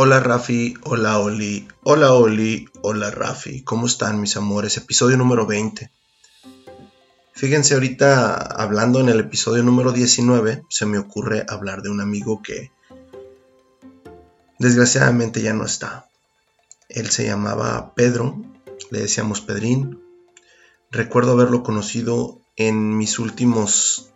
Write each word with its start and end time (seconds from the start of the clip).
Hola 0.00 0.20
Rafi, 0.20 0.74
hola 0.84 1.18
Oli, 1.18 1.66
hola 1.82 2.12
Oli, 2.12 2.68
hola 2.82 3.10
Rafi, 3.10 3.64
¿cómo 3.64 3.88
están 3.88 4.20
mis 4.20 4.36
amores? 4.36 4.76
Episodio 4.76 5.16
número 5.16 5.44
20. 5.44 5.90
Fíjense 7.32 7.74
ahorita 7.74 8.36
hablando 8.36 9.00
en 9.00 9.08
el 9.08 9.18
episodio 9.18 9.64
número 9.64 9.90
19, 9.90 10.62
se 10.70 10.86
me 10.86 10.98
ocurre 10.98 11.44
hablar 11.48 11.82
de 11.82 11.90
un 11.90 12.00
amigo 12.00 12.40
que 12.44 12.70
desgraciadamente 14.60 15.42
ya 15.42 15.52
no 15.52 15.64
está. 15.64 16.08
Él 16.88 17.10
se 17.10 17.26
llamaba 17.26 17.92
Pedro, 17.96 18.40
le 18.92 19.00
decíamos 19.00 19.40
Pedrín. 19.40 20.00
Recuerdo 20.92 21.32
haberlo 21.32 21.64
conocido 21.64 22.40
en 22.54 22.96
mis 22.96 23.18
últimos 23.18 24.12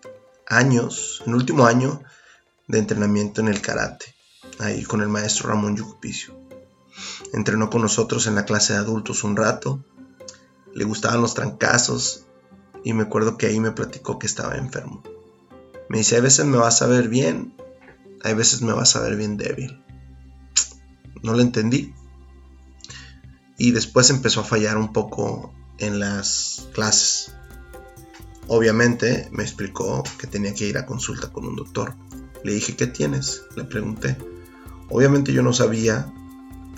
años, 0.47 1.25
en 1.27 1.31
el 1.33 1.39
último 1.39 1.67
año 1.67 2.05
de 2.69 2.79
entrenamiento 2.79 3.41
en 3.41 3.49
el 3.49 3.61
karate 3.61 4.12
ahí 4.59 4.85
con 4.85 5.01
el 5.01 5.09
maestro 5.09 5.49
Ramón 5.49 5.77
Yucupicio. 5.77 6.35
Entrenó 7.33 7.71
con 7.71 7.83
nosotros 7.83 8.27
en 8.27 8.35
la 8.35 8.45
clase 8.45 8.75
de 8.75 8.81
adultos 8.81 9.25
un 9.25 9.37
rato, 9.37 9.85
le 10.75 10.85
gustaban 10.85 11.21
los 11.21 11.35
trancazos 11.35 12.27
y 12.85 12.93
me 12.93 13.05
acuerdo 13.05 13.37
que 13.37 13.47
ahí 13.47 13.61
me 13.61 13.73
platicó 13.73 14.19
que 14.19 14.27
estaba 14.27 14.57
enfermo. 14.57 15.03
Me 15.89 15.99
dice, 15.99 16.17
hay 16.17 16.23
veces 16.23 16.47
me 16.47 16.57
vas 16.57 16.83
a 16.83 16.87
ver 16.87 17.09
bien, 17.09 17.55
hay 18.23 18.35
veces 18.35 18.63
me 18.63 18.73
vas 18.73 18.97
a 18.97 19.01
ver 19.01 19.17
bien 19.17 19.37
débil. 19.37 19.83
No 21.23 21.35
lo 21.35 21.41
entendí. 21.41 21.95
Y 23.59 23.71
después 23.73 24.11
empezó 24.11 24.41
a 24.41 24.45
fallar 24.45 24.77
un 24.77 24.93
poco 24.93 25.53
en 25.79 26.01
las 26.01 26.69
clases. 26.73 27.33
Obviamente 28.49 29.29
me 29.31 29.43
explicó 29.43 30.03
que 30.19 30.27
tenía 30.27 30.55
que 30.55 30.67
ir 30.67 30.79
a 30.79 30.87
consulta 30.87 31.33
con 31.33 31.47
un 31.47 31.57
doctor. 31.57 31.95
Le 32.43 32.55
dije, 32.55 32.75
¿qué 32.75 32.87
tienes? 32.87 33.43
Le 33.55 33.65
pregunté. 33.65 34.17
Obviamente 34.95 35.33
yo 35.33 35.43
no 35.43 35.55
sabía 35.55 36.13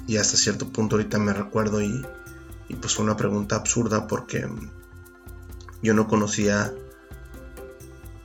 y 0.06 0.18
hasta 0.18 0.36
cierto 0.36 0.68
punto 0.68 0.94
ahorita 0.94 1.18
me 1.18 1.32
recuerdo 1.32 1.82
y, 1.82 2.06
pues 2.80 2.94
fue 2.94 3.04
una 3.04 3.16
pregunta 3.16 3.56
absurda 3.56 4.06
porque 4.06 4.48
yo 5.82 5.94
no 5.94 6.06
conocía 6.06 6.72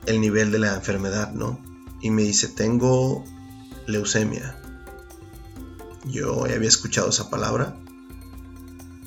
el 0.06 0.20
nivel 0.20 0.52
de 0.52 0.60
la 0.60 0.76
enfermedad, 0.76 1.32
¿no? 1.32 1.60
Y 2.00 2.10
me 2.10 2.22
dice, 2.22 2.46
tengo 2.46 3.24
leucemia. 3.88 4.56
Yo 6.04 6.44
había 6.44 6.68
escuchado 6.68 7.08
esa 7.08 7.28
palabra, 7.28 7.76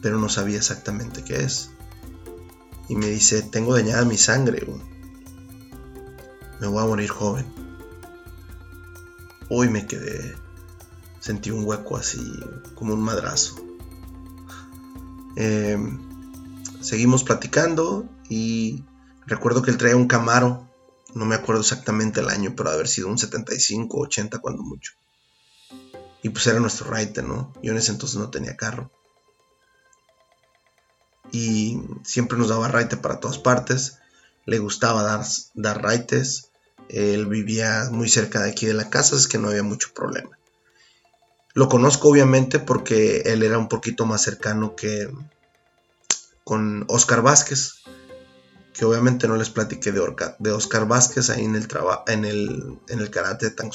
pero 0.02 0.20
no 0.20 0.28
sabía 0.28 0.58
exactamente 0.58 1.24
qué 1.24 1.44
es. 1.44 1.70
Y 2.90 2.98
me 2.98 3.08
dice, 3.08 3.42
tengo 3.42 3.74
dañada 3.74 4.04
mi 4.04 4.18
sangre. 4.18 4.68
Me 6.60 6.68
voy 6.68 6.84
a 6.84 6.88
morir 6.88 7.10
joven. 7.10 7.46
Hoy 9.48 9.70
me 9.70 9.88
quedé 9.88 10.44
sentí 11.24 11.52
un 11.52 11.64
hueco 11.66 11.96
así, 11.96 12.22
como 12.76 12.94
un 12.94 13.02
madrazo. 13.02 13.56
Eh, 15.38 15.78
seguimos 16.82 17.24
platicando 17.24 18.06
y 18.28 18.84
recuerdo 19.26 19.62
que 19.62 19.72
él 19.72 19.78
traía 19.78 19.96
un 19.96 20.10
Camaro, 20.10 20.68
no 21.14 21.24
me 21.24 21.36
acuerdo 21.36 21.62
exactamente 21.62 22.20
el 22.20 22.28
año, 22.28 22.56
pero 22.58 22.72
haber 22.72 22.90
sido 22.90 23.08
un 23.08 23.18
75, 23.18 24.00
80 24.00 24.40
cuando 24.40 24.64
mucho. 24.64 24.92
Y 26.24 26.28
pues 26.28 26.46
era 26.48 26.60
nuestro 26.60 26.90
raite, 26.90 27.24
¿no? 27.24 27.54
Yo 27.64 27.72
en 27.72 27.78
ese 27.78 27.94
entonces 27.94 28.18
no 28.18 28.30
tenía 28.30 28.58
carro. 28.58 28.92
Y 31.32 31.80
siempre 32.04 32.38
nos 32.38 32.50
daba 32.50 32.68
raite 32.68 32.98
para 32.98 33.22
todas 33.22 33.38
partes. 33.38 34.00
Le 34.46 34.60
gustaba 34.60 35.04
dar, 35.04 35.26
dar 35.54 35.82
raites. 35.82 36.50
Él 36.90 37.28
vivía 37.28 37.88
muy 37.92 38.10
cerca 38.10 38.44
de 38.44 38.50
aquí 38.50 38.66
de 38.66 38.74
la 38.74 38.90
casa, 38.90 39.16
es 39.16 39.30
que 39.30 39.38
no 39.38 39.48
había 39.48 39.64
mucho 39.64 39.94
problema. 39.94 40.38
Lo 41.54 41.70
conozco 41.70 42.10
obviamente 42.10 42.60
porque 42.60 43.22
él 43.26 43.44
era 43.44 43.58
un 43.58 43.68
poquito 43.68 44.06
más 44.06 44.22
cercano 44.24 44.76
que 44.76 45.10
con 46.44 46.86
Oscar 46.88 47.22
Vázquez, 47.22 47.84
que 48.74 48.86
obviamente 48.86 49.28
no 49.28 49.36
les 49.36 49.50
platiqué 49.50 49.92
de, 49.92 50.02
de 50.40 50.52
Oscar 50.52 50.88
Vázquez 50.88 51.30
ahí 51.30 51.46
en 51.46 51.56
el, 51.56 51.68
en 52.08 52.26
el, 52.26 52.80
en 52.90 53.00
el 53.00 53.10
karate 53.12 53.50
de 53.50 53.56
Tang 53.56 53.72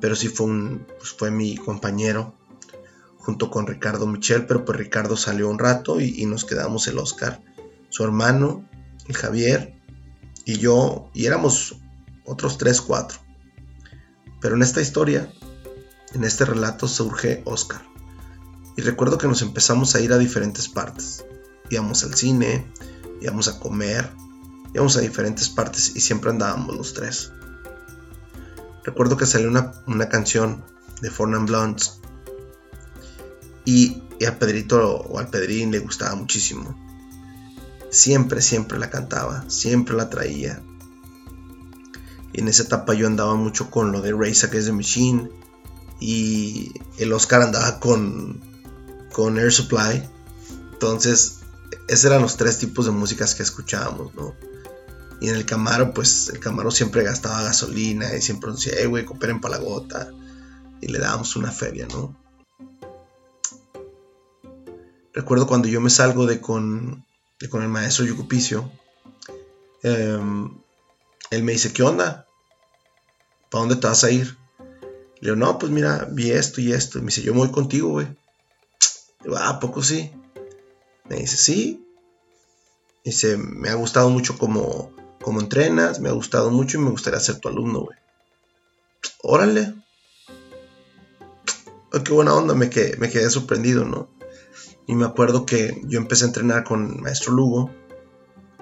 pero 0.00 0.16
sí 0.16 0.28
fue, 0.28 0.46
un, 0.46 0.86
pues 0.98 1.10
fue 1.10 1.30
mi 1.30 1.56
compañero 1.56 2.34
junto 3.18 3.50
con 3.50 3.66
Ricardo 3.66 4.06
Michel, 4.06 4.46
pero 4.46 4.64
pues 4.64 4.78
Ricardo 4.78 5.16
salió 5.16 5.48
un 5.48 5.58
rato 5.58 6.00
y, 6.00 6.20
y 6.20 6.26
nos 6.26 6.44
quedamos 6.44 6.86
el 6.88 6.98
Oscar, 6.98 7.42
su 7.88 8.04
hermano, 8.04 8.68
el 9.08 9.16
Javier 9.16 9.74
y 10.44 10.58
yo, 10.58 11.10
y 11.14 11.26
éramos 11.26 11.76
otros 12.24 12.58
3, 12.58 12.80
4. 12.82 13.18
Pero 14.40 14.56
en 14.56 14.62
esta 14.62 14.82
historia 14.82 15.32
en 16.14 16.24
este 16.24 16.44
relato 16.44 16.88
surge 16.88 17.42
Oscar. 17.44 17.82
Y 18.76 18.82
recuerdo 18.82 19.18
que 19.18 19.28
nos 19.28 19.42
empezamos 19.42 19.94
a 19.94 20.00
ir 20.00 20.12
a 20.12 20.18
diferentes 20.18 20.68
partes. 20.68 21.24
Íbamos 21.70 22.04
al 22.04 22.14
cine, 22.14 22.70
íbamos 23.20 23.48
a 23.48 23.58
comer, 23.58 24.10
íbamos 24.72 24.96
a 24.96 25.00
diferentes 25.00 25.48
partes 25.48 25.94
y 25.94 26.00
siempre 26.00 26.30
andábamos 26.30 26.76
los 26.76 26.94
tres. 26.94 27.32
Recuerdo 28.84 29.16
que 29.16 29.26
salió 29.26 29.48
una, 29.48 30.08
canción 30.08 30.64
de 31.00 31.10
Fornan 31.10 31.46
Blondes 31.46 32.00
y, 33.64 34.02
y 34.18 34.24
a 34.26 34.38
Pedrito 34.38 34.96
o 34.96 35.18
al 35.18 35.28
Pedrín 35.28 35.70
le 35.70 35.78
gustaba 35.78 36.14
muchísimo. 36.14 36.76
Siempre, 37.90 38.42
siempre 38.42 38.78
la 38.78 38.90
cantaba, 38.90 39.44
siempre 39.48 39.96
la 39.96 40.10
traía. 40.10 40.62
Y 42.32 42.40
en 42.40 42.48
esa 42.48 42.64
etapa 42.64 42.94
yo 42.94 43.06
andaba 43.06 43.36
mucho 43.36 43.70
con 43.70 43.92
lo 43.92 44.02
de 44.02 44.12
Race 44.12 44.44
Against 44.44 44.66
the 44.66 44.72
Machine 44.72 45.30
y 46.00 46.72
el 46.98 47.12
Oscar 47.12 47.42
andaba 47.42 47.80
con, 47.80 48.40
con 49.12 49.38
Air 49.38 49.52
Supply. 49.52 50.02
Entonces, 50.72 51.40
esos 51.88 52.04
eran 52.06 52.22
los 52.22 52.36
tres 52.36 52.58
tipos 52.58 52.86
de 52.86 52.92
músicas 52.92 53.34
que 53.34 53.42
escuchábamos, 53.42 54.14
¿no? 54.14 54.34
Y 55.20 55.28
en 55.28 55.36
el 55.36 55.46
Camaro, 55.46 55.94
pues 55.94 56.28
el 56.28 56.40
Camaro 56.40 56.70
siempre 56.70 57.02
gastaba 57.02 57.42
gasolina 57.42 58.14
y 58.14 58.20
siempre 58.20 58.52
decía, 58.52 58.74
hey, 58.76 58.86
güey, 58.86 59.04
cooperen 59.04 59.40
para 59.40 59.58
la 59.58 59.64
gota. 59.64 60.10
Y 60.80 60.88
le 60.88 60.98
dábamos 60.98 61.36
una 61.36 61.50
feria, 61.50 61.86
¿no? 61.88 62.14
Recuerdo 65.14 65.46
cuando 65.46 65.68
yo 65.68 65.80
me 65.80 65.90
salgo 65.90 66.26
de 66.26 66.40
con, 66.40 67.06
con 67.48 67.62
el 67.62 67.68
maestro 67.68 68.04
Yucupicio, 68.04 68.70
em, 69.82 70.50
él 71.30 71.42
me 71.42 71.52
dice, 71.52 71.72
¿qué 71.72 71.84
onda? 71.84 72.26
¿Para 73.48 73.60
dónde 73.60 73.76
te 73.76 73.86
vas 73.86 74.02
a 74.02 74.10
ir? 74.10 74.36
Le 75.24 75.30
digo, 75.30 75.36
no, 75.42 75.58
pues 75.58 75.72
mira, 75.72 76.06
vi 76.10 76.32
esto 76.32 76.60
y 76.60 76.74
esto. 76.74 76.98
Me 76.98 77.06
dice, 77.06 77.22
yo 77.22 77.32
voy 77.32 77.50
contigo, 77.50 77.92
güey. 77.92 78.06
Digo, 79.22 79.36
ah, 79.38 79.48
¿a 79.48 79.58
poco 79.58 79.82
sí? 79.82 80.12
Me 81.08 81.16
dice, 81.16 81.38
sí. 81.38 81.82
Dice, 83.02 83.38
me 83.38 83.70
ha 83.70 83.74
gustado 83.74 84.10
mucho 84.10 84.36
como, 84.36 84.92
como 85.22 85.40
entrenas, 85.40 85.98
me 85.98 86.10
ha 86.10 86.12
gustado 86.12 86.50
mucho 86.50 86.76
y 86.76 86.82
me 86.82 86.90
gustaría 86.90 87.20
ser 87.20 87.40
tu 87.40 87.48
alumno, 87.48 87.84
güey. 87.84 87.98
Órale. 89.22 89.72
qué 92.04 92.12
buena 92.12 92.34
onda, 92.34 92.54
me 92.54 92.68
quedé, 92.68 92.98
me 92.98 93.08
quedé 93.08 93.30
sorprendido, 93.30 93.86
¿no? 93.86 94.10
Y 94.86 94.94
me 94.94 95.06
acuerdo 95.06 95.46
que 95.46 95.80
yo 95.84 95.98
empecé 95.98 96.24
a 96.24 96.28
entrenar 96.28 96.64
con 96.64 97.00
maestro 97.00 97.32
Lugo. 97.32 97.70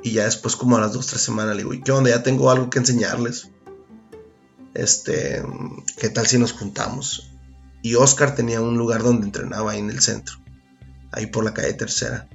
Y 0.05 0.12
ya 0.12 0.27
después, 0.27 0.55
como 0.55 0.77
a 0.77 0.81
las 0.81 0.93
dos, 0.93 1.09
tres 1.09 1.23
semanas, 1.23 1.56
le 1.56 1.62
digo, 1.62 1.75
¿y 1.75 1.83
qué 1.83 1.91
onda? 1.91 2.11
Ya 2.11 2.23
tengo 2.23 2.53
algo 2.53 2.71
que 2.71 2.79
enseñarles 2.79 3.50
este, 4.75 5.43
¿qué 5.99 6.09
tal 6.09 6.27
si 6.27 6.38
nos 6.38 6.53
juntamos? 6.53 7.31
Y 7.83 7.94
Oscar 7.97 8.35
tenía 8.35 8.61
un 8.61 8.79
lugar 8.79 9.02
donde 9.02 9.26
entrenaba 9.26 9.73
ahí 9.73 9.81
en 9.81 9.91
el 9.91 10.00
centro, 10.00 10.37
ahí 11.11 11.26
por 11.26 11.44
la 11.44 11.55
calle 11.55 11.75
tercera. 11.75 12.29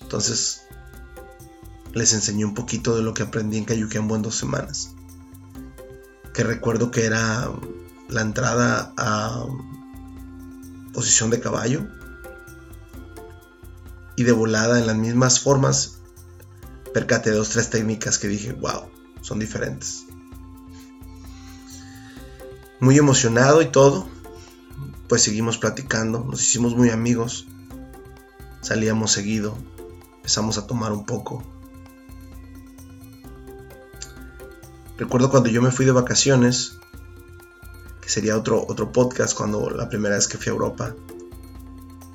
Entonces, 0.00 0.62
les 1.94 2.12
enseñé 2.12 2.44
un 2.44 2.54
poquito 2.54 2.96
de 2.96 3.02
lo 3.02 3.14
que 3.14 3.22
aprendí 3.22 3.58
en 3.58 3.64
Cayuquembo 3.64 4.16
en 4.16 4.22
dos 4.22 4.36
semanas. 4.36 4.90
Que 6.34 6.42
recuerdo 6.42 6.90
que 6.90 7.04
era 7.04 7.50
la 8.08 8.20
entrada 8.22 8.92
a 8.96 9.46
posición 10.92 11.30
de 11.30 11.40
caballo 11.40 11.86
y 14.16 14.24
de 14.24 14.32
volada 14.32 14.78
en 14.78 14.86
las 14.86 14.96
mismas 14.96 15.40
formas 15.40 15.98
percate 16.92 17.30
dos 17.30 17.48
tres 17.48 17.70
técnicas 17.70 18.18
que 18.18 18.28
dije 18.28 18.52
wow 18.52 18.90
son 19.22 19.38
diferentes 19.38 20.04
muy 22.82 22.98
emocionado 22.98 23.62
y 23.62 23.66
todo, 23.66 24.08
pues 25.06 25.22
seguimos 25.22 25.56
platicando, 25.56 26.24
nos 26.28 26.42
hicimos 26.42 26.74
muy 26.74 26.90
amigos, 26.90 27.46
salíamos 28.60 29.12
seguido, 29.12 29.56
empezamos 30.16 30.58
a 30.58 30.66
tomar 30.66 30.90
un 30.90 31.06
poco. 31.06 31.44
Recuerdo 34.98 35.30
cuando 35.30 35.48
yo 35.48 35.62
me 35.62 35.70
fui 35.70 35.86
de 35.86 35.92
vacaciones, 35.92 36.78
que 38.00 38.08
sería 38.08 38.36
otro, 38.36 38.66
otro 38.66 38.90
podcast 38.90 39.36
cuando 39.36 39.70
la 39.70 39.88
primera 39.88 40.16
vez 40.16 40.26
que 40.26 40.36
fui 40.36 40.50
a 40.50 40.54
Europa, 40.54 40.96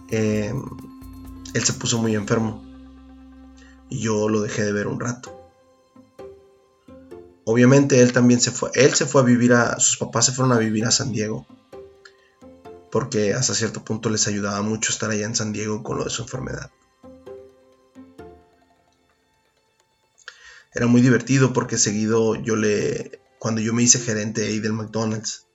eh, 0.10 0.54
él 1.54 1.64
se 1.64 1.74
puso 1.74 1.98
muy 1.98 2.14
enfermo 2.14 2.62
y 3.88 4.00
yo 4.00 4.28
lo 4.28 4.42
dejé 4.42 4.66
de 4.66 4.74
ver 4.74 4.88
un 4.88 5.00
rato. 5.00 5.37
Obviamente 7.50 8.02
él 8.02 8.12
también 8.12 8.42
se 8.42 8.52
fue, 8.52 8.72
él 8.74 8.94
se 8.94 9.06
fue 9.06 9.22
a 9.22 9.24
vivir 9.24 9.54
a, 9.54 9.80
sus 9.80 9.96
papás 9.96 10.26
se 10.26 10.34
fueron 10.34 10.52
a 10.52 10.60
vivir 10.60 10.84
a 10.84 10.92
San 10.92 11.14
Diego. 11.14 11.48
porque 12.92 13.34
hasta 13.34 13.54
cierto 13.54 13.86
punto 13.86 14.10
les 14.10 14.28
ayudaba 14.28 14.62
mucho 14.62 14.92
estar 14.92 15.10
allá 15.10 15.26
en 15.26 15.34
San 15.34 15.54
Diego 15.54 15.82
con 15.82 15.98
lo 15.98 16.04
de 16.04 16.10
su 16.10 16.24
enfermedad. 16.24 16.70
Era 20.76 20.88
muy 20.88 21.00
divertido 21.00 21.54
porque 21.54 21.78
seguido 21.78 22.36
yo 22.36 22.58
le, 22.58 23.22
cuando 23.40 23.62
yo 23.62 23.74
me 23.74 23.84
hice 23.84 24.00
gerente 24.00 24.46
ahí 24.46 24.60
del 24.60 24.74
McDonald's, 24.74 25.46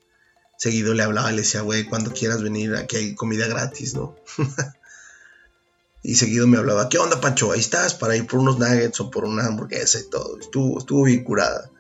seguido 0.57 0.95
le 0.95 1.03
hablaba 1.03 1.31
y 1.31 1.37
le 1.37 1.43
decía, 1.43 1.61
güey, 1.61 1.85
cuando 1.85 2.15
quieras 2.15 2.43
venir, 2.43 2.75
aquí 2.75 2.97
hay 2.97 3.15
comida 3.15 3.49
gratis, 3.49 3.93
¿no? 3.93 4.17
y 6.03 6.15
seguido 6.15 6.47
me 6.47 6.57
hablaba, 6.57 6.89
¿qué 6.89 6.97
onda, 6.97 7.21
Pancho? 7.21 7.53
Ahí 7.53 7.61
estás 7.61 7.93
para 7.93 8.17
ir 8.17 8.27
por 8.27 8.41
unos 8.41 8.59
nuggets 8.59 8.99
o 9.01 9.11
por 9.11 9.27
una 9.27 9.45
hamburguesa 9.45 10.01
y 10.01 10.09
todo. 10.09 10.39
Estuvo, 10.41 10.79
estuvo 10.79 11.05
bien 11.05 11.23
curada, 11.23 11.71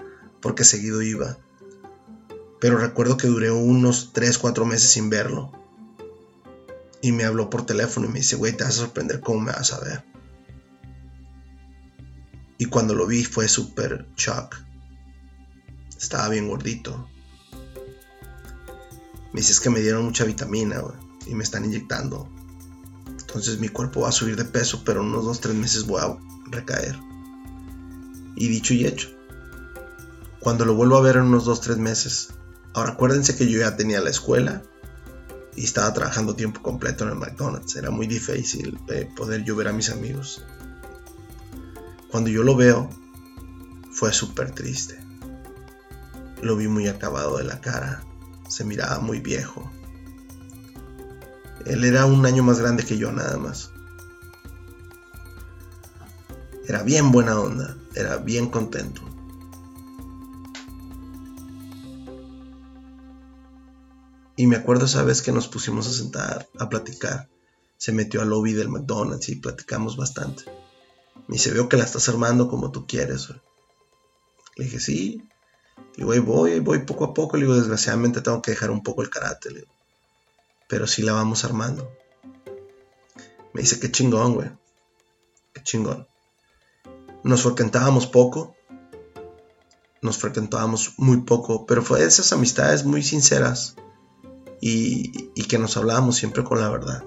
porque 0.42 0.64
seguido 0.64 1.00
iba. 1.00 1.38
Pero 2.60 2.76
recuerdo 2.76 3.16
que 3.16 3.28
duré 3.28 3.50
unos 3.50 4.12
3, 4.12 4.36
4 4.36 4.66
meses 4.66 4.90
sin 4.90 5.08
verlo. 5.08 5.50
Y 7.00 7.12
me 7.12 7.24
habló 7.24 7.48
por 7.48 7.64
teléfono 7.64 8.06
y 8.06 8.10
me 8.10 8.18
dice, 8.18 8.36
güey, 8.36 8.56
te 8.56 8.64
vas 8.64 8.74
a 8.74 8.82
sorprender 8.82 9.20
cómo 9.20 9.40
me 9.40 9.52
vas 9.52 9.72
a 9.72 9.80
ver. 9.80 10.04
Y 12.58 12.66
cuando 12.66 12.94
lo 12.94 13.06
vi 13.06 13.24
fue 13.24 13.48
súper 13.48 14.06
shock. 14.16 14.56
Estaba 15.98 16.28
bien 16.28 16.48
gordito. 16.48 17.08
Me 19.32 19.40
dice, 19.40 19.52
es 19.52 19.60
que 19.60 19.70
me 19.70 19.80
dieron 19.80 20.04
mucha 20.04 20.24
vitamina, 20.24 20.82
y 21.26 21.34
me 21.34 21.42
están 21.42 21.64
inyectando. 21.64 22.28
Entonces 23.06 23.58
mi 23.58 23.68
cuerpo 23.68 24.02
va 24.02 24.10
a 24.10 24.12
subir 24.12 24.36
de 24.36 24.44
peso, 24.44 24.82
pero 24.84 25.00
en 25.00 25.06
unos 25.06 25.24
2, 25.24 25.40
3 25.40 25.54
meses 25.56 25.86
voy 25.86 26.00
a 26.02 26.16
recaer. 26.50 26.98
Y 28.36 28.48
dicho 28.48 28.74
y 28.74 28.86
hecho. 28.86 29.08
Cuando 30.42 30.64
lo 30.64 30.74
vuelvo 30.74 30.96
a 30.96 31.02
ver 31.02 31.16
en 31.16 31.22
unos 31.22 31.44
2, 31.44 31.60
3 31.60 31.78
meses, 31.78 32.34
Ahora 32.74 32.92
acuérdense 32.92 33.36
que 33.36 33.50
yo 33.50 33.60
ya 33.60 33.76
tenía 33.76 34.00
la 34.00 34.10
escuela 34.10 34.62
y 35.54 35.64
estaba 35.64 35.92
trabajando 35.92 36.34
tiempo 36.34 36.62
completo 36.62 37.04
en 37.04 37.10
el 37.10 37.16
McDonald's. 37.16 37.76
Era 37.76 37.90
muy 37.90 38.06
difícil 38.06 38.78
eh, 38.88 39.10
poder 39.14 39.44
yo 39.44 39.56
ver 39.56 39.68
a 39.68 39.72
mis 39.72 39.90
amigos. 39.90 40.42
Cuando 42.10 42.30
yo 42.30 42.42
lo 42.42 42.56
veo, 42.56 42.88
fue 43.90 44.12
súper 44.12 44.52
triste. 44.52 44.98
Lo 46.40 46.56
vi 46.56 46.66
muy 46.66 46.88
acabado 46.88 47.36
de 47.36 47.44
la 47.44 47.60
cara. 47.60 48.02
Se 48.48 48.64
miraba 48.64 49.00
muy 49.00 49.20
viejo. 49.20 49.70
Él 51.66 51.84
era 51.84 52.06
un 52.06 52.24
año 52.24 52.42
más 52.42 52.58
grande 52.58 52.84
que 52.84 52.96
yo 52.96 53.12
nada 53.12 53.36
más. 53.36 53.70
Era 56.66 56.82
bien 56.82 57.12
buena 57.12 57.38
onda. 57.38 57.76
Era 57.94 58.16
bien 58.16 58.48
contento. 58.48 59.02
Y 64.42 64.48
me 64.48 64.56
acuerdo 64.56 64.86
esa 64.86 65.04
vez 65.04 65.22
que 65.22 65.30
nos 65.30 65.46
pusimos 65.46 65.86
a 65.86 65.92
sentar, 65.92 66.48
a 66.58 66.68
platicar. 66.68 67.28
Se 67.76 67.92
metió 67.92 68.22
al 68.22 68.30
lobby 68.30 68.54
del 68.54 68.70
McDonald's 68.70 69.28
y 69.28 69.36
platicamos 69.36 69.96
bastante. 69.96 70.42
Me 71.28 71.34
dice, 71.34 71.52
veo 71.52 71.68
que 71.68 71.76
la 71.76 71.84
estás 71.84 72.08
armando 72.08 72.48
como 72.48 72.72
tú 72.72 72.84
quieres. 72.84 73.28
Le 74.56 74.64
dije, 74.64 74.80
sí. 74.80 75.22
Y 75.96 76.02
güey, 76.02 76.18
voy, 76.18 76.58
voy 76.58 76.80
poco 76.80 77.04
a 77.04 77.14
poco. 77.14 77.36
Le 77.36 77.44
digo, 77.44 77.54
desgraciadamente 77.54 78.20
tengo 78.20 78.42
que 78.42 78.50
dejar 78.50 78.72
un 78.72 78.82
poco 78.82 79.02
el 79.02 79.10
carácter. 79.10 79.64
Pero 80.68 80.88
sí 80.88 81.02
la 81.02 81.12
vamos 81.12 81.44
armando. 81.44 81.88
Me 83.52 83.60
dice, 83.60 83.78
qué 83.78 83.92
chingón, 83.92 84.34
güey. 84.34 84.50
Qué 85.52 85.62
chingón. 85.62 86.08
Nos 87.22 87.42
frecuentábamos 87.42 88.08
poco. 88.08 88.56
Nos 90.00 90.18
frecuentábamos 90.18 90.94
muy 90.96 91.18
poco. 91.18 91.64
Pero 91.64 91.80
fue 91.84 92.00
de 92.00 92.06
esas 92.06 92.32
amistades 92.32 92.84
muy 92.84 93.04
sinceras 93.04 93.76
y, 94.64 95.43
que 95.49 95.59
nos 95.59 95.76
hablábamos 95.76 96.17
siempre 96.17 96.44
con 96.44 96.61
la 96.61 96.70
verdad. 96.70 97.05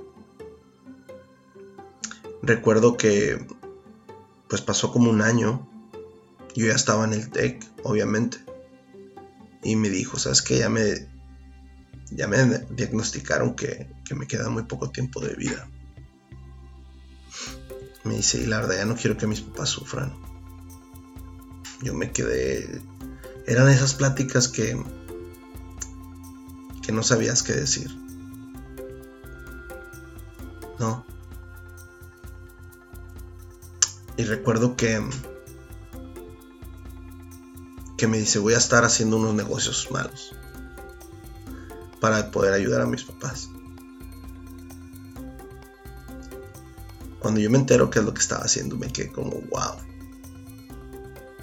Recuerdo 2.43 2.97
que 2.97 3.47
pues 4.49 4.61
pasó 4.61 4.91
como 4.91 5.09
un 5.09 5.21
año, 5.21 5.67
yo 6.53 6.67
ya 6.67 6.73
estaba 6.73 7.05
en 7.05 7.13
el 7.13 7.29
TEC, 7.31 7.65
obviamente, 7.83 8.37
y 9.63 9.77
me 9.77 9.89
dijo, 9.89 10.19
¿sabes 10.19 10.41
qué? 10.41 10.59
Ya 10.59 10.69
me, 10.69 11.07
ya 12.11 12.27
me 12.27 12.59
diagnosticaron 12.71 13.55
que, 13.55 13.89
que 14.03 14.15
me 14.15 14.27
queda 14.27 14.49
muy 14.49 14.63
poco 14.63 14.91
tiempo 14.91 15.21
de 15.21 15.33
vida. 15.33 15.67
Me 18.03 18.17
dice, 18.17 18.41
y 18.41 18.45
la 18.45 18.59
verdad 18.59 18.75
ya 18.75 18.85
no 18.85 18.95
quiero 18.95 19.17
que 19.17 19.27
mis 19.27 19.41
papás 19.41 19.69
sufran. 19.69 20.13
Yo 21.81 21.93
me 21.93 22.11
quedé... 22.11 22.81
Eran 23.47 23.69
esas 23.69 23.93
pláticas 23.93 24.47
que 24.47 24.77
que 26.85 26.91
no 26.91 27.03
sabías 27.03 27.41
qué 27.41 27.53
decir. 27.53 27.89
¿No? 30.79 31.05
Y 34.17 34.23
recuerdo 34.23 34.75
que 34.75 35.01
que 37.97 38.07
me 38.07 38.17
dice, 38.17 38.39
voy 38.39 38.53
a 38.53 38.57
estar 38.57 38.83
haciendo 38.83 39.17
unos 39.17 39.33
negocios 39.33 39.89
malos 39.89 40.35
para 42.01 42.29
poder 42.29 42.53
ayudar 42.53 42.81
a 42.81 42.85
mis 42.85 43.03
papás. 43.03 43.49
Cuando 47.19 47.39
yo 47.39 47.49
me 47.49 47.57
entero 47.57 47.89
qué 47.89 47.99
es 47.99 48.05
lo 48.05 48.13
que 48.13 48.21
estaba 48.21 48.43
haciendo, 48.43 48.75
me 48.75 48.91
quedé 48.91 49.11
como, 49.11 49.31
wow. 49.31 49.77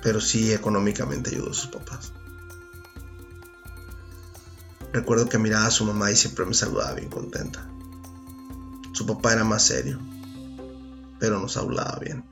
Pero 0.03 0.21
sí 0.21 0.53
económicamente 0.53 1.31
ayudó 1.31 1.51
a 1.51 1.55
sus 1.55 1.69
papás. 1.69 2.13
Recuerdo 4.93 5.29
que 5.29 5.39
miraba 5.39 5.67
a 5.67 5.71
su 5.71 5.85
mamá 5.85 6.11
y 6.11 6.17
siempre 6.17 6.45
me 6.45 6.53
saludaba 6.53 6.93
bien 6.95 7.09
contenta. 7.09 7.67
Su 8.93 9.07
papá 9.07 9.33
era 9.33 9.43
más 9.43 9.63
serio, 9.63 9.99
pero 11.19 11.41
nos 11.41 11.57
hablaba 11.57 11.99
bien. 11.99 12.25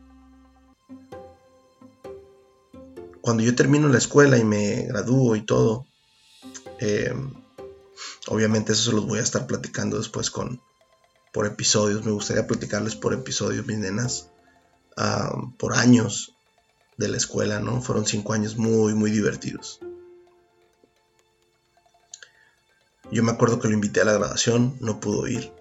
Cuando 3.22 3.42
yo 3.42 3.54
termino 3.54 3.88
la 3.88 3.98
escuela 3.98 4.36
y 4.36 4.44
me 4.44 4.86
gradúo 4.86 5.36
y 5.36 5.42
todo, 5.42 5.86
eh, 6.80 7.14
obviamente 8.28 8.72
eso 8.72 8.90
se 8.90 8.96
los 8.96 9.06
voy 9.06 9.20
a 9.20 9.22
estar 9.22 9.46
platicando 9.46 9.96
después 9.96 10.30
con 10.30 10.60
por 11.32 11.46
episodios. 11.46 12.04
Me 12.04 12.12
gustaría 12.12 12.46
platicarles 12.46 12.94
por 12.94 13.14
episodios, 13.14 13.66
mis 13.66 13.78
nenas, 13.78 14.30
ah, 14.96 15.32
por 15.58 15.74
años 15.74 16.34
de 16.98 17.08
la 17.08 17.16
escuela, 17.16 17.60
¿no? 17.60 17.80
Fueron 17.80 18.04
cinco 18.04 18.34
años 18.34 18.56
muy, 18.56 18.94
muy 18.94 19.10
divertidos. 19.10 19.80
Yo 23.12 23.22
me 23.22 23.32
acuerdo 23.32 23.58
que 23.58 23.68
lo 23.68 23.74
invité 23.74 24.00
a 24.00 24.04
la 24.04 24.12
grabación, 24.12 24.76
no 24.80 25.00
pudo 25.00 25.26
ir. 25.26 25.52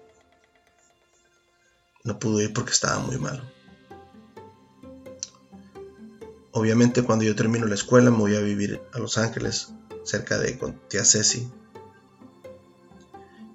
No 2.04 2.18
pudo 2.18 2.40
ir 2.40 2.52
porque 2.52 2.70
estaba 2.70 2.98
muy 3.00 3.18
malo. 3.18 3.42
Obviamente 6.52 7.02
cuando 7.02 7.24
yo 7.24 7.34
termino 7.34 7.66
la 7.66 7.74
escuela 7.74 8.10
me 8.10 8.18
voy 8.18 8.36
a 8.36 8.40
vivir 8.40 8.80
a 8.92 8.98
Los 8.98 9.18
Ángeles, 9.18 9.72
cerca 10.04 10.38
de 10.38 10.58
con 10.58 10.80
tía 10.88 11.04
Ceci. 11.04 11.48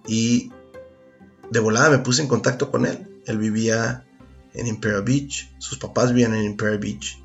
Y 0.07 0.51
de 1.49 1.59
volada 1.59 1.89
me 1.89 1.99
puse 1.99 2.21
en 2.21 2.27
contacto 2.27 2.71
con 2.71 2.85
él. 2.85 3.21
Él 3.25 3.37
vivía 3.37 4.05
en 4.53 4.67
Imperial 4.67 5.03
Beach, 5.03 5.53
sus 5.57 5.77
papás 5.77 6.09
vivían 6.09 6.33
en 6.35 6.43
Imperial 6.43 6.79
Beach, 6.79 7.21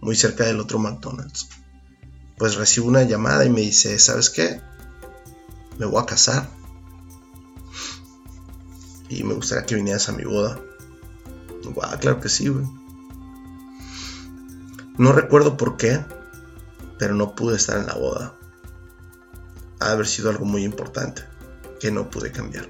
muy 0.00 0.16
cerca 0.16 0.44
del 0.44 0.60
otro 0.60 0.78
McDonald's. 0.78 1.48
Pues 2.36 2.56
recibo 2.56 2.88
una 2.88 3.04
llamada 3.04 3.44
y 3.44 3.50
me 3.50 3.60
dice, 3.60 3.98
¿sabes 3.98 4.30
qué? 4.30 4.60
Me 5.78 5.86
voy 5.86 6.02
a 6.02 6.06
casar. 6.06 6.48
Y 9.08 9.22
me 9.22 9.34
gustaría 9.34 9.66
que 9.66 9.74
vinieras 9.74 10.08
a 10.08 10.12
mi 10.12 10.24
boda. 10.24 10.60
Claro 12.00 12.20
que 12.20 12.28
sí, 12.28 12.48
güey. 12.48 12.66
No 14.98 15.12
recuerdo 15.12 15.56
por 15.56 15.76
qué, 15.76 16.04
pero 16.98 17.14
no 17.14 17.34
pude 17.34 17.56
estar 17.56 17.78
en 17.78 17.86
la 17.86 17.94
boda. 17.94 18.36
Ha 19.80 19.90
haber 19.90 20.06
sido 20.06 20.30
algo 20.30 20.44
muy 20.44 20.64
importante 20.64 21.22
que 21.80 21.90
no 21.90 22.10
pude 22.10 22.30
cambiar. 22.30 22.68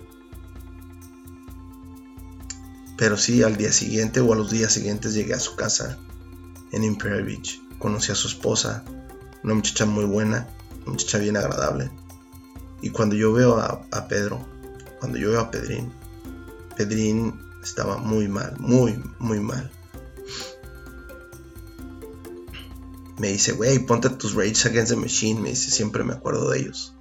Pero 2.96 3.16
sí, 3.16 3.42
al 3.42 3.56
día 3.56 3.72
siguiente 3.72 4.20
o 4.20 4.32
a 4.32 4.36
los 4.36 4.50
días 4.50 4.72
siguientes 4.72 5.14
llegué 5.14 5.34
a 5.34 5.40
su 5.40 5.56
casa 5.56 5.98
en 6.72 6.84
Imperial 6.84 7.24
Beach. 7.24 7.60
Conocí 7.78 8.12
a 8.12 8.14
su 8.14 8.28
esposa, 8.28 8.84
una 9.42 9.54
muchacha 9.54 9.84
muy 9.84 10.04
buena, 10.04 10.48
una 10.82 10.92
muchacha 10.92 11.18
bien 11.18 11.36
agradable. 11.36 11.90
Y 12.84 12.90
cuando 12.90 13.16
yo 13.16 13.32
veo 13.32 13.56
a, 13.56 14.08
Pedro, 14.08 14.46
cuando 15.00 15.16
yo 15.16 15.30
veo 15.30 15.40
a 15.40 15.50
Pedrín, 15.50 15.90
Pedrín 16.76 17.40
estaba 17.62 17.96
muy 17.96 18.28
mal, 18.28 18.58
muy, 18.58 19.02
muy 19.18 19.40
mal. 19.40 19.70
Me 23.16 23.28
dice, 23.28 23.52
güey, 23.52 23.78
ponte 23.78 24.10
tus 24.10 24.34
Rage 24.34 24.68
Against 24.68 24.90
the 24.92 24.96
Machine. 24.96 25.40
Me 25.40 25.48
dice, 25.48 25.70
siempre 25.70 26.04
me 26.04 26.12
acuerdo 26.12 26.50
de 26.50 26.58
ellos. 26.58 26.94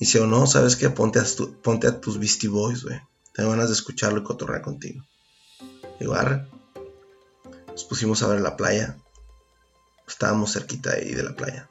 Dice, 0.00 0.20
o 0.20 0.26
no, 0.26 0.46
¿sabes 0.46 0.76
qué? 0.76 0.88
Ponte 0.88 1.18
a, 1.18 1.26
ponte 1.62 1.86
a 1.86 2.00
tus 2.00 2.18
Beastie 2.18 2.48
Boys, 2.48 2.82
güey. 2.82 2.98
Tengo 3.34 3.50
ganas 3.50 3.68
de 3.68 3.74
escucharlo 3.74 4.20
y 4.20 4.24
cotorrear 4.24 4.62
contigo. 4.62 5.04
Digo, 6.00 6.14
arre. 6.14 6.48
Nos 7.68 7.84
pusimos 7.84 8.22
a 8.22 8.28
ver 8.28 8.40
la 8.40 8.56
playa. 8.56 8.96
Estábamos 10.08 10.54
cerquita 10.54 10.92
ahí 10.92 11.12
de 11.12 11.22
la 11.22 11.36
playa. 11.36 11.68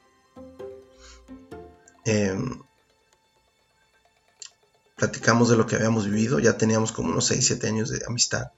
Eh, 2.04 2.38
platicamos 4.96 5.50
de 5.50 5.56
lo 5.56 5.66
que 5.66 5.76
habíamos 5.76 6.06
vivido, 6.06 6.38
ya 6.38 6.56
teníamos 6.56 6.90
como 6.90 7.10
unos 7.10 7.26
6, 7.26 7.46
7 7.46 7.68
años 7.68 7.90
de 7.90 8.02
amistad. 8.06 8.50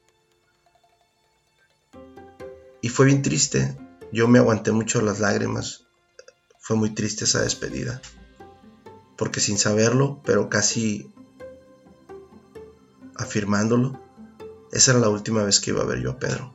Y 2.80 2.88
fue 2.88 3.07
bien 3.07 3.23
triste, 3.23 3.76
yo 4.12 4.28
me 4.28 4.38
aguanté 4.38 4.71
mucho 4.71 5.02
las 5.02 5.18
lágrimas, 5.18 5.85
fue 6.61 6.76
muy 6.76 6.90
triste 6.90 7.25
esa 7.25 7.42
despedida, 7.42 8.00
porque 9.16 9.40
sin 9.40 9.59
saberlo, 9.59 10.21
pero 10.25 10.49
casi 10.49 11.12
afirmándolo, 13.16 14.00
esa 14.71 14.92
era 14.92 15.00
la 15.00 15.09
última 15.09 15.42
vez 15.42 15.59
que 15.59 15.71
iba 15.71 15.83
a 15.83 15.87
ver 15.87 16.00
yo 16.00 16.12
a 16.12 16.18
Pedro. 16.18 16.54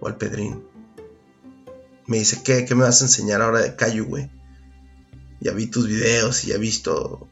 O 0.00 0.06
al 0.06 0.16
Pedrín. 0.16 0.64
Me 2.06 2.18
dice, 2.18 2.42
¿qué? 2.42 2.64
¿Qué 2.64 2.74
me 2.74 2.84
vas 2.84 3.00
a 3.00 3.06
enseñar 3.06 3.42
ahora 3.42 3.60
de 3.60 3.74
Cayu, 3.74 4.04
güey? 4.04 4.30
Ya 5.42 5.52
vi 5.52 5.66
tus 5.66 5.88
videos 5.88 6.44
y 6.44 6.48
ya 6.48 6.54
he 6.54 6.58
visto 6.58 7.28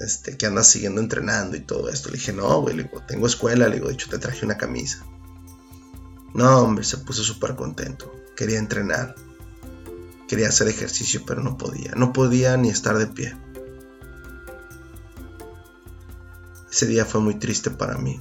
este, 0.00 0.36
que 0.36 0.46
andas 0.46 0.68
siguiendo 0.68 1.00
entrenando 1.00 1.56
y 1.56 1.60
todo 1.60 1.88
esto. 1.88 2.10
Le 2.10 2.16
dije, 2.16 2.32
no, 2.32 2.60
güey, 2.60 2.76
le 2.76 2.84
digo, 2.84 3.02
tengo 3.06 3.26
escuela, 3.26 3.68
le 3.68 3.76
digo, 3.76 3.88
de 3.88 3.94
hecho 3.94 4.10
te 4.10 4.18
traje 4.18 4.44
una 4.44 4.56
camisa. 4.56 5.04
No, 6.34 6.60
hombre, 6.60 6.84
se 6.84 6.98
puso 6.98 7.22
súper 7.22 7.56
contento. 7.56 8.12
Quería 8.36 8.58
entrenar. 8.58 9.14
Quería 10.28 10.48
hacer 10.48 10.68
ejercicio, 10.68 11.22
pero 11.26 11.42
no 11.42 11.58
podía. 11.58 11.92
No 11.96 12.12
podía 12.12 12.56
ni 12.56 12.68
estar 12.68 12.96
de 12.98 13.06
pie. 13.06 13.36
Ese 16.70 16.86
día 16.86 17.04
fue 17.04 17.20
muy 17.20 17.34
triste 17.34 17.70
para 17.70 17.98
mí. 17.98 18.20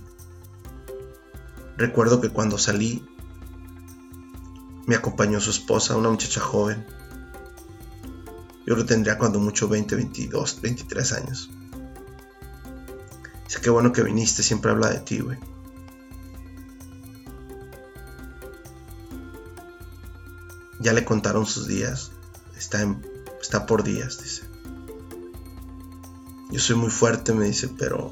Recuerdo 1.78 2.20
que 2.20 2.30
cuando 2.30 2.58
salí, 2.58 3.06
me 4.88 4.96
acompañó 4.96 5.40
su 5.40 5.52
esposa, 5.52 5.96
una 5.96 6.10
muchacha 6.10 6.42
joven. 6.42 6.86
Yo 8.66 8.76
lo 8.76 8.86
tendría 8.86 9.18
cuando 9.18 9.40
mucho 9.40 9.68
20, 9.68 9.96
22, 9.96 10.62
23 10.62 11.14
años. 11.14 11.50
Dice, 13.46 13.62
qué 13.62 13.70
bueno 13.70 13.92
que 13.92 14.04
viniste, 14.04 14.44
siempre 14.44 14.72
habla 14.72 14.90
de 14.90 15.00
ti, 15.00 15.20
güey. 15.20 15.38
Ya 20.80 20.94
le 20.94 21.04
contaron 21.04 21.46
sus 21.46 21.68
días. 21.68 22.12
Está, 22.58 22.96
está 23.42 23.66
por 23.66 23.84
días, 23.84 24.22
dice. 24.22 24.44
Yo 26.52 26.60
soy 26.60 26.76
muy 26.76 26.90
fuerte, 26.90 27.34
me 27.34 27.46
dice, 27.46 27.70
pero 27.70 28.12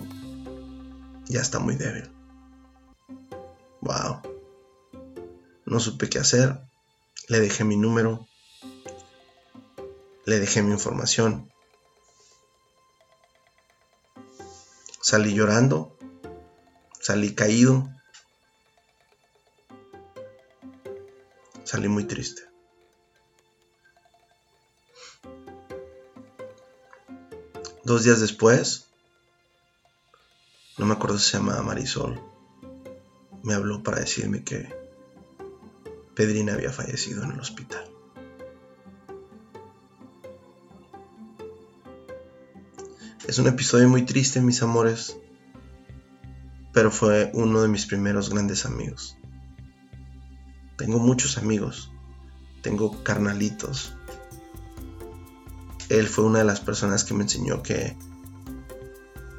ya 1.28 1.42
está 1.42 1.60
muy 1.60 1.76
débil. 1.76 2.10
Wow. 3.82 4.22
No 5.66 5.80
supe 5.80 6.10
qué 6.10 6.20
hacer. 6.20 6.62
Le 7.28 7.40
dejé 7.40 7.64
mi 7.64 7.78
número. 7.78 8.28
Le 10.28 10.40
dejé 10.42 10.62
mi 10.62 10.74
información. 10.74 11.50
Salí 15.02 15.34
llorando. 15.34 15.98
Salí 17.00 17.34
caído. 17.34 17.88
Salí 21.64 21.88
muy 21.88 22.04
triste. 22.04 22.42
Dos 27.86 28.04
días 28.04 28.20
después, 28.20 28.90
no 30.78 30.86
me 30.86 30.96
acuerdo 30.96 31.18
si 31.18 31.32
se 31.32 31.38
llamaba 31.38 31.64
Marisol, 31.64 32.22
me 33.44 33.54
habló 33.54 33.82
para 33.82 34.02
decirme 34.02 34.44
que 34.44 34.76
Pedrina 36.16 36.56
había 36.56 36.74
fallecido 36.74 37.24
en 37.24 37.32
el 37.32 37.40
hospital. 37.40 37.87
Es 43.28 43.40
un 43.40 43.48
episodio 43.48 43.90
muy 43.90 44.04
triste, 44.04 44.42
mis 44.42 44.64
amores, 44.64 45.18
pero 46.72 46.92
fue 46.92 47.30
uno 47.34 47.62
de 47.62 47.68
mis 47.68 47.86
primeros 47.86 48.30
grandes 48.30 48.66
amigos. 48.66 49.18
Tengo 50.78 51.00
muchos 51.00 51.38
amigos, 51.38 51.92
tengo 52.62 53.04
carnalitos, 53.04 53.98
él 55.90 56.08
fue 56.08 56.26
una 56.26 56.40
de 56.40 56.46
las 56.46 56.60
personas 56.60 57.04
que 57.04 57.14
me 57.14 57.24
enseñó 57.24 57.64
que 57.64 57.98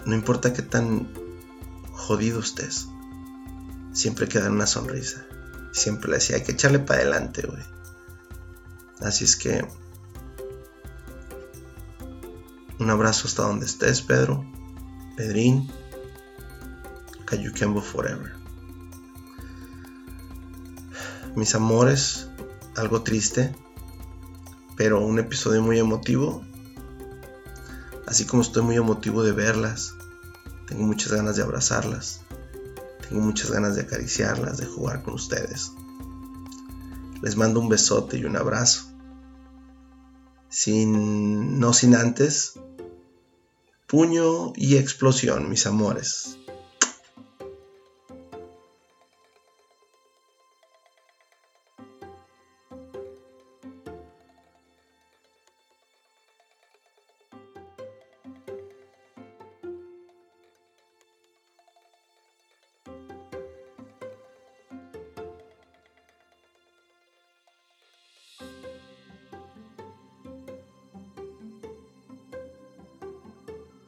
no 0.07 0.15
importa 0.15 0.53
qué 0.53 0.63
tan 0.63 1.13
jodido 1.93 2.41
estés, 2.41 2.89
siempre 3.93 4.29
queda 4.29 4.51
una 4.51 4.67
sonrisa. 4.67 5.25
Siempre 5.73 6.11
le 6.11 6.17
decía, 6.17 6.37
hay 6.37 6.43
que 6.43 6.53
echarle 6.53 6.79
para 6.79 7.01
adelante, 7.01 7.47
güey. 7.47 7.63
Así 9.01 9.25
es 9.25 9.37
que 9.37 9.67
un 12.89 12.93
abrazo 12.93 13.29
hasta 13.29 13.43
donde 13.43 13.67
estés, 13.67 14.01
Pedro, 14.01 14.47
Pedrín, 15.15 15.71
Cayuquembo 17.27 17.83
Forever. 17.83 18.33
Mis 21.37 21.55
amores, 21.55 22.31
algo 22.77 23.03
triste, 23.03 23.55
pero 24.75 25.05
un 25.05 25.19
episodio 25.19 25.61
muy 25.61 25.79
emotivo. 25.79 26.43
Así 28.07 28.25
como 28.25 28.41
estoy 28.41 28.63
muy 28.63 28.77
emotivo 28.77 29.23
de 29.23 29.33
verlas, 29.33 29.93
tengo 30.67 30.85
muchas 30.85 31.13
ganas 31.13 31.37
de 31.37 31.43
abrazarlas, 31.43 32.23
tengo 33.07 33.21
muchas 33.21 33.51
ganas 33.51 33.77
de 33.77 33.83
acariciarlas, 33.83 34.57
de 34.57 34.65
jugar 34.65 35.03
con 35.03 35.13
ustedes. 35.13 35.73
Les 37.21 37.37
mando 37.37 37.61
un 37.61 37.69
besote 37.69 38.17
y 38.17 38.25
un 38.25 38.39
abrazo. 38.39 38.87
Sin, 40.49 41.61
no 41.61 41.75
sin 41.75 41.95
antes, 41.95 42.55
puño 43.89 44.53
y 44.55 44.77
explosión, 44.77 45.49
mis 45.49 45.67
amores. 45.67 46.39